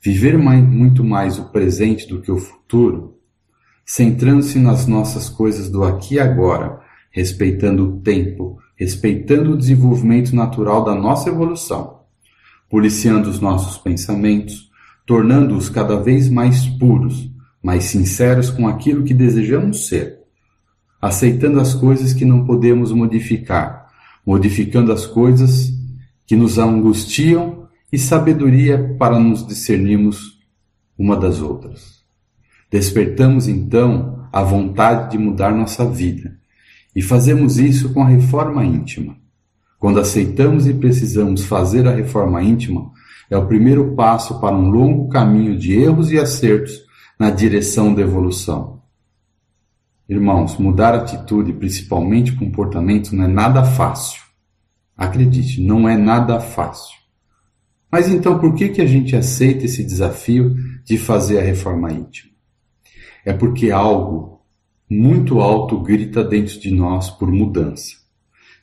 Viver 0.01 0.37
mais, 0.37 0.63
muito 0.63 1.03
mais 1.03 1.37
o 1.37 1.49
presente 1.49 2.07
do 2.07 2.21
que 2.21 2.31
o 2.31 2.37
futuro, 2.37 3.19
centrando-se 3.85 4.57
nas 4.57 4.87
nossas 4.87 5.29
coisas 5.29 5.69
do 5.69 5.83
aqui 5.83 6.15
e 6.15 6.19
agora, 6.19 6.79
respeitando 7.11 7.87
o 7.87 7.99
tempo, 8.01 8.57
respeitando 8.75 9.53
o 9.53 9.57
desenvolvimento 9.57 10.35
natural 10.35 10.83
da 10.83 10.95
nossa 10.95 11.29
evolução, 11.29 12.04
policiando 12.69 13.29
os 13.29 13.39
nossos 13.39 13.77
pensamentos, 13.77 14.69
tornando-os 15.05 15.69
cada 15.69 15.95
vez 16.01 16.29
mais 16.29 16.65
puros, 16.65 17.29
mais 17.61 17.85
sinceros 17.85 18.49
com 18.49 18.67
aquilo 18.67 19.03
que 19.03 19.13
desejamos 19.13 19.87
ser, 19.87 20.19
aceitando 21.01 21.59
as 21.59 21.73
coisas 21.73 22.13
que 22.13 22.25
não 22.25 22.45
podemos 22.45 22.91
modificar, 22.91 23.87
modificando 24.25 24.91
as 24.91 25.05
coisas 25.05 25.71
que 26.25 26.35
nos 26.35 26.57
angustiam 26.57 27.67
e 27.91 27.97
sabedoria 27.97 28.95
para 28.97 29.19
nos 29.19 29.45
discernirmos 29.45 30.39
uma 30.97 31.15
das 31.15 31.41
outras. 31.41 32.03
Despertamos 32.71 33.47
então 33.47 34.27
a 34.31 34.43
vontade 34.43 35.11
de 35.11 35.17
mudar 35.17 35.53
nossa 35.53 35.85
vida 35.89 36.37
e 36.95 37.01
fazemos 37.01 37.57
isso 37.57 37.93
com 37.93 38.01
a 38.01 38.07
reforma 38.07 38.65
íntima. 38.65 39.15
Quando 39.79 39.99
aceitamos 39.99 40.67
e 40.67 40.73
precisamos 40.73 41.43
fazer 41.43 41.87
a 41.87 41.93
reforma 41.93 42.41
íntima, 42.41 42.91
é 43.29 43.37
o 43.37 43.47
primeiro 43.47 43.95
passo 43.95 44.39
para 44.39 44.55
um 44.55 44.69
longo 44.69 45.09
caminho 45.09 45.57
de 45.57 45.73
erros 45.73 46.11
e 46.11 46.17
acertos 46.17 46.83
na 47.19 47.29
direção 47.29 47.93
da 47.93 48.01
evolução. 48.01 48.81
Irmãos, 50.07 50.57
mudar 50.57 50.93
atitude, 50.93 51.51
principalmente 51.53 52.35
comportamento, 52.35 53.15
não 53.15 53.23
é 53.23 53.27
nada 53.27 53.63
fácil. 53.63 54.21
Acredite, 54.95 55.59
não 55.61 55.89
é 55.89 55.97
nada 55.97 56.39
fácil. 56.39 56.95
Mas 57.91 58.07
então 58.07 58.37
por 58.37 58.53
que, 58.53 58.69
que 58.69 58.81
a 58.81 58.85
gente 58.85 59.15
aceita 59.15 59.65
esse 59.65 59.83
desafio 59.83 60.55
de 60.83 60.97
fazer 60.97 61.39
a 61.39 61.41
reforma 61.41 61.91
íntima? 61.91 62.31
É 63.25 63.33
porque 63.33 63.71
algo 63.71 64.41
muito 64.89 65.39
alto 65.39 65.79
grita 65.79 66.23
dentro 66.23 66.59
de 66.59 66.69
nós 66.71 67.09
por 67.09 67.31
mudança. 67.31 68.04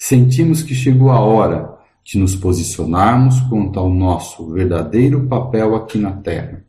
Sentimos 0.04 0.64
que 0.64 0.74
chegou 0.74 1.12
a 1.12 1.20
hora 1.20 1.78
de 2.02 2.18
nos 2.18 2.34
posicionarmos 2.34 3.38
quanto 3.42 3.78
ao 3.78 3.88
nosso 3.88 4.52
verdadeiro 4.52 5.28
papel 5.28 5.76
aqui 5.76 5.96
na 5.96 6.10
Terra. 6.10 6.64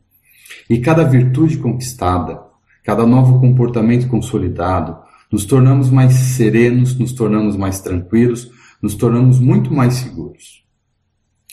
E 0.70 0.78
cada 0.78 1.02
virtude 1.02 1.58
conquistada, 1.58 2.40
cada 2.84 3.04
novo 3.04 3.40
comportamento 3.40 4.06
consolidado, 4.06 4.96
nos 5.32 5.44
tornamos 5.44 5.90
mais 5.90 6.12
serenos, 6.12 6.96
nos 6.96 7.12
tornamos 7.12 7.56
mais 7.56 7.80
tranquilos, 7.80 8.52
nos 8.80 8.94
tornamos 8.94 9.40
muito 9.40 9.74
mais 9.74 9.94
seguros. 9.94 10.64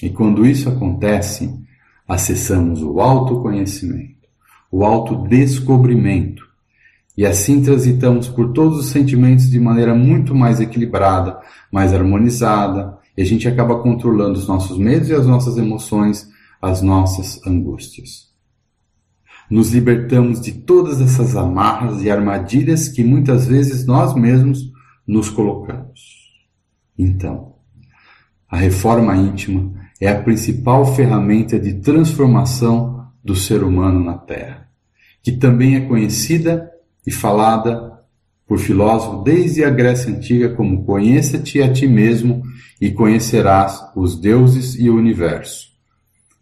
E 0.03 0.11
quando 0.11 0.45
isso 0.45 0.69
acontece, 0.69 1.51
acessamos 2.07 2.83
o 2.83 3.01
autoconhecimento, 3.01 4.27
o 4.71 4.85
autodescobrimento, 4.85 6.47
e 7.17 7.25
assim 7.25 7.61
transitamos 7.61 8.27
por 8.27 8.53
todos 8.53 8.79
os 8.79 8.85
sentimentos 8.87 9.49
de 9.49 9.59
maneira 9.59 9.93
muito 9.93 10.33
mais 10.33 10.59
equilibrada, 10.59 11.39
mais 11.71 11.93
harmonizada, 11.93 12.97
e 13.17 13.21
a 13.21 13.25
gente 13.25 13.47
acaba 13.47 13.79
controlando 13.79 14.39
os 14.39 14.47
nossos 14.47 14.77
medos 14.77 15.09
e 15.09 15.13
as 15.13 15.27
nossas 15.27 15.57
emoções, 15.57 16.29
as 16.61 16.81
nossas 16.81 17.45
angústias. 17.45 18.31
Nos 19.49 19.71
libertamos 19.71 20.39
de 20.39 20.53
todas 20.53 21.01
essas 21.01 21.35
amarras 21.35 22.01
e 22.01 22.09
armadilhas 22.09 22.87
que 22.87 23.03
muitas 23.03 23.45
vezes 23.45 23.85
nós 23.85 24.15
mesmos 24.15 24.71
nos 25.05 25.29
colocamos. 25.29 26.21
Então, 26.97 27.55
a 28.49 28.55
reforma 28.55 29.15
íntima 29.17 29.73
é 29.99 30.07
a 30.07 30.21
principal 30.21 30.95
ferramenta 30.95 31.59
de 31.59 31.75
transformação 31.75 33.07
do 33.23 33.35
ser 33.35 33.63
humano 33.63 34.03
na 34.03 34.17
Terra, 34.17 34.69
que 35.21 35.33
também 35.33 35.75
é 35.75 35.81
conhecida 35.81 36.70
e 37.05 37.11
falada 37.11 37.91
por 38.47 38.59
filósofos 38.59 39.23
desde 39.23 39.63
a 39.63 39.69
Grécia 39.69 40.11
Antiga 40.13 40.49
como 40.49 40.83
conheça-te 40.83 41.61
a 41.61 41.71
ti 41.71 41.87
mesmo 41.87 42.43
e 42.81 42.91
conhecerás 42.91 43.81
os 43.95 44.19
deuses 44.19 44.75
e 44.75 44.89
o 44.89 44.95
universo. 44.97 45.69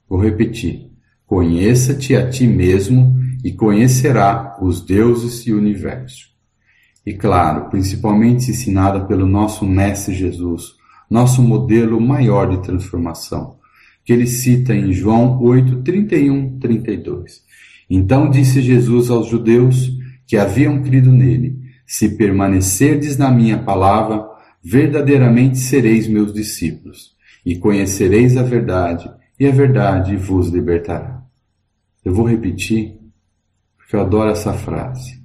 Vou 0.08 0.20
repetir. 0.20 0.90
Conheça-te 1.28 2.16
a 2.16 2.28
ti 2.28 2.48
mesmo 2.48 3.16
e 3.44 3.52
conhecerá 3.52 4.58
os 4.60 4.82
deuses 4.82 5.46
e 5.46 5.54
o 5.54 5.58
universo. 5.60 6.30
E 7.06 7.14
claro, 7.14 7.70
principalmente 7.70 8.50
ensinada 8.50 9.02
pelo 9.02 9.28
nosso 9.28 9.66
Mestre 9.66 10.16
Jesus, 10.16 10.74
nosso 11.10 11.42
modelo 11.42 12.02
maior 12.02 12.50
de 12.50 12.64
transformação, 12.64 13.58
que 14.04 14.12
ele 14.12 14.26
cita 14.26 14.74
em 14.74 14.92
João 14.92 15.40
8, 15.40 15.84
31, 15.84 16.58
32. 16.58 17.44
Então 17.90 18.30
disse 18.30 18.62
Jesus 18.62 19.12
aos 19.12 19.28
judeus 19.28 19.99
que 20.30 20.38
haviam 20.38 20.84
crido 20.84 21.12
nele: 21.12 21.60
Se 21.88 22.10
permanecerdes 22.10 23.18
na 23.18 23.32
minha 23.32 23.58
palavra, 23.58 24.24
verdadeiramente 24.64 25.58
sereis 25.58 26.08
meus 26.08 26.32
discípulos, 26.32 27.16
e 27.44 27.58
conhecereis 27.58 28.38
a 28.38 28.44
verdade, 28.44 29.10
e 29.40 29.48
a 29.48 29.52
verdade 29.52 30.16
vos 30.16 30.50
libertará. 30.50 31.24
Eu 32.06 32.14
vou 32.14 32.28
repetir, 32.28 33.00
porque 33.76 33.96
eu 33.96 34.02
adoro 34.02 34.30
essa 34.30 34.54
frase. 34.54 35.20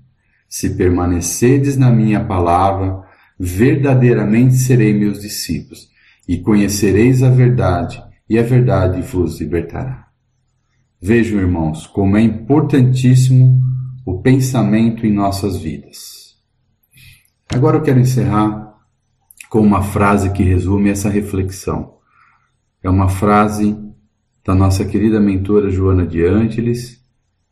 Se 0.48 0.70
permanecerdes 0.70 1.76
na 1.76 1.90
minha 1.90 2.24
palavra, 2.24 3.02
verdadeiramente 3.38 4.54
serei 4.54 4.94
meus 4.94 5.20
discípulos, 5.20 5.90
e 6.26 6.38
conhecereis 6.38 7.22
a 7.22 7.28
verdade, 7.28 8.02
e 8.30 8.38
a 8.38 8.42
verdade 8.42 9.02
vos 9.02 9.38
libertará. 9.38 10.06
Vejam, 11.02 11.38
irmãos, 11.38 11.86
como 11.86 12.16
é 12.16 12.22
importantíssimo 12.22 13.60
o 14.04 14.20
pensamento 14.20 15.06
em 15.06 15.12
nossas 15.12 15.56
vidas. 15.56 16.36
Agora 17.48 17.78
eu 17.78 17.82
quero 17.82 18.00
encerrar 18.00 18.74
com 19.48 19.60
uma 19.60 19.82
frase 19.82 20.32
que 20.32 20.42
resume 20.42 20.90
essa 20.90 21.08
reflexão. 21.08 21.94
É 22.82 22.90
uma 22.90 23.08
frase 23.08 23.76
da 24.44 24.54
nossa 24.54 24.84
querida 24.84 25.20
mentora 25.20 25.70
Joana 25.70 26.06
de 26.06 26.24
Ângeles, 26.24 27.00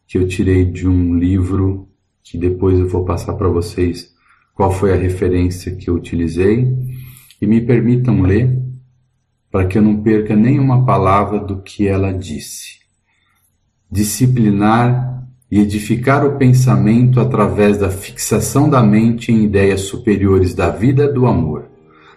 que 0.06 0.18
eu 0.18 0.28
tirei 0.28 0.64
de 0.64 0.86
um 0.86 1.16
livro 1.16 1.88
que 2.22 2.36
depois 2.36 2.78
eu 2.78 2.88
vou 2.88 3.04
passar 3.04 3.34
para 3.34 3.48
vocês 3.48 4.12
qual 4.54 4.70
foi 4.70 4.92
a 4.92 4.96
referência 4.96 5.74
que 5.74 5.88
eu 5.88 5.94
utilizei 5.94 6.66
e 7.40 7.46
me 7.46 7.60
permitam 7.60 8.22
ler 8.22 8.60
para 9.50 9.66
que 9.66 9.78
eu 9.78 9.82
não 9.82 10.02
perca 10.02 10.34
nenhuma 10.36 10.84
palavra 10.84 11.38
do 11.38 11.62
que 11.62 11.86
ela 11.86 12.12
disse. 12.12 12.80
Disciplinar 13.90 15.12
e 15.52 15.60
edificar 15.60 16.24
o 16.24 16.38
pensamento 16.38 17.20
através 17.20 17.76
da 17.76 17.90
fixação 17.90 18.70
da 18.70 18.82
mente 18.82 19.30
em 19.30 19.44
ideias 19.44 19.82
superiores 19.82 20.54
da 20.54 20.70
vida 20.70 21.06
do 21.06 21.26
amor, 21.26 21.64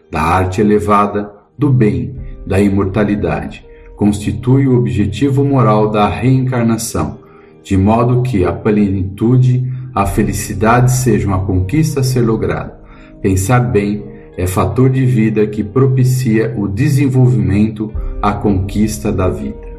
da 0.10 0.21
arte 0.21 0.62
elevada, 0.62 1.34
do 1.60 1.69
bem, 1.69 2.15
da 2.48 2.62
imortalidade, 2.62 3.65
constitui 3.98 4.69
o 4.69 4.78
objetivo 4.78 5.43
moral 5.43 5.91
da 5.91 6.08
reencarnação, 6.08 7.19
de 7.62 7.76
modo 7.76 8.21
que 8.21 8.45
a 8.45 8.54
plenitude, 8.54 9.69
a 9.93 10.06
felicidade 10.06 10.93
sejam 10.93 11.34
a 11.34 11.39
conquista 11.39 12.00
a 12.00 12.04
ser 12.04 12.21
lograda. 12.21 12.80
Pensar 13.21 13.60
bem 13.60 14.02
é 14.38 14.48
fator 14.48 14.89
de 14.89 15.06
vida 15.06 15.45
que 15.45 15.62
propicia 15.62 16.56
o 16.58 16.69
desenvolvimento, 16.69 17.91
a 18.21 18.32
conquista 18.32 19.12
da 19.12 19.28
vida. 19.28 19.76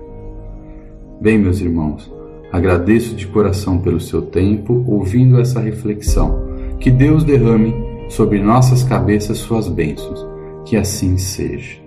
Bem, 1.23 1.39
meus 1.39 1.59
irmãos, 1.59 2.16
Agradeço 2.53 3.15
de 3.15 3.27
coração 3.27 3.79
pelo 3.79 4.01
seu 4.01 4.23
tempo 4.23 4.85
ouvindo 4.87 5.39
essa 5.39 5.61
reflexão. 5.61 6.47
Que 6.81 6.91
Deus 6.91 7.25
derrame 7.25 7.75
sobre 8.09 8.41
nossas 8.41 8.83
cabeças 8.83 9.39
suas 9.39 9.69
bênçãos. 9.69 10.25
Que 10.65 10.77
assim 10.77 11.17
seja. 11.19 11.86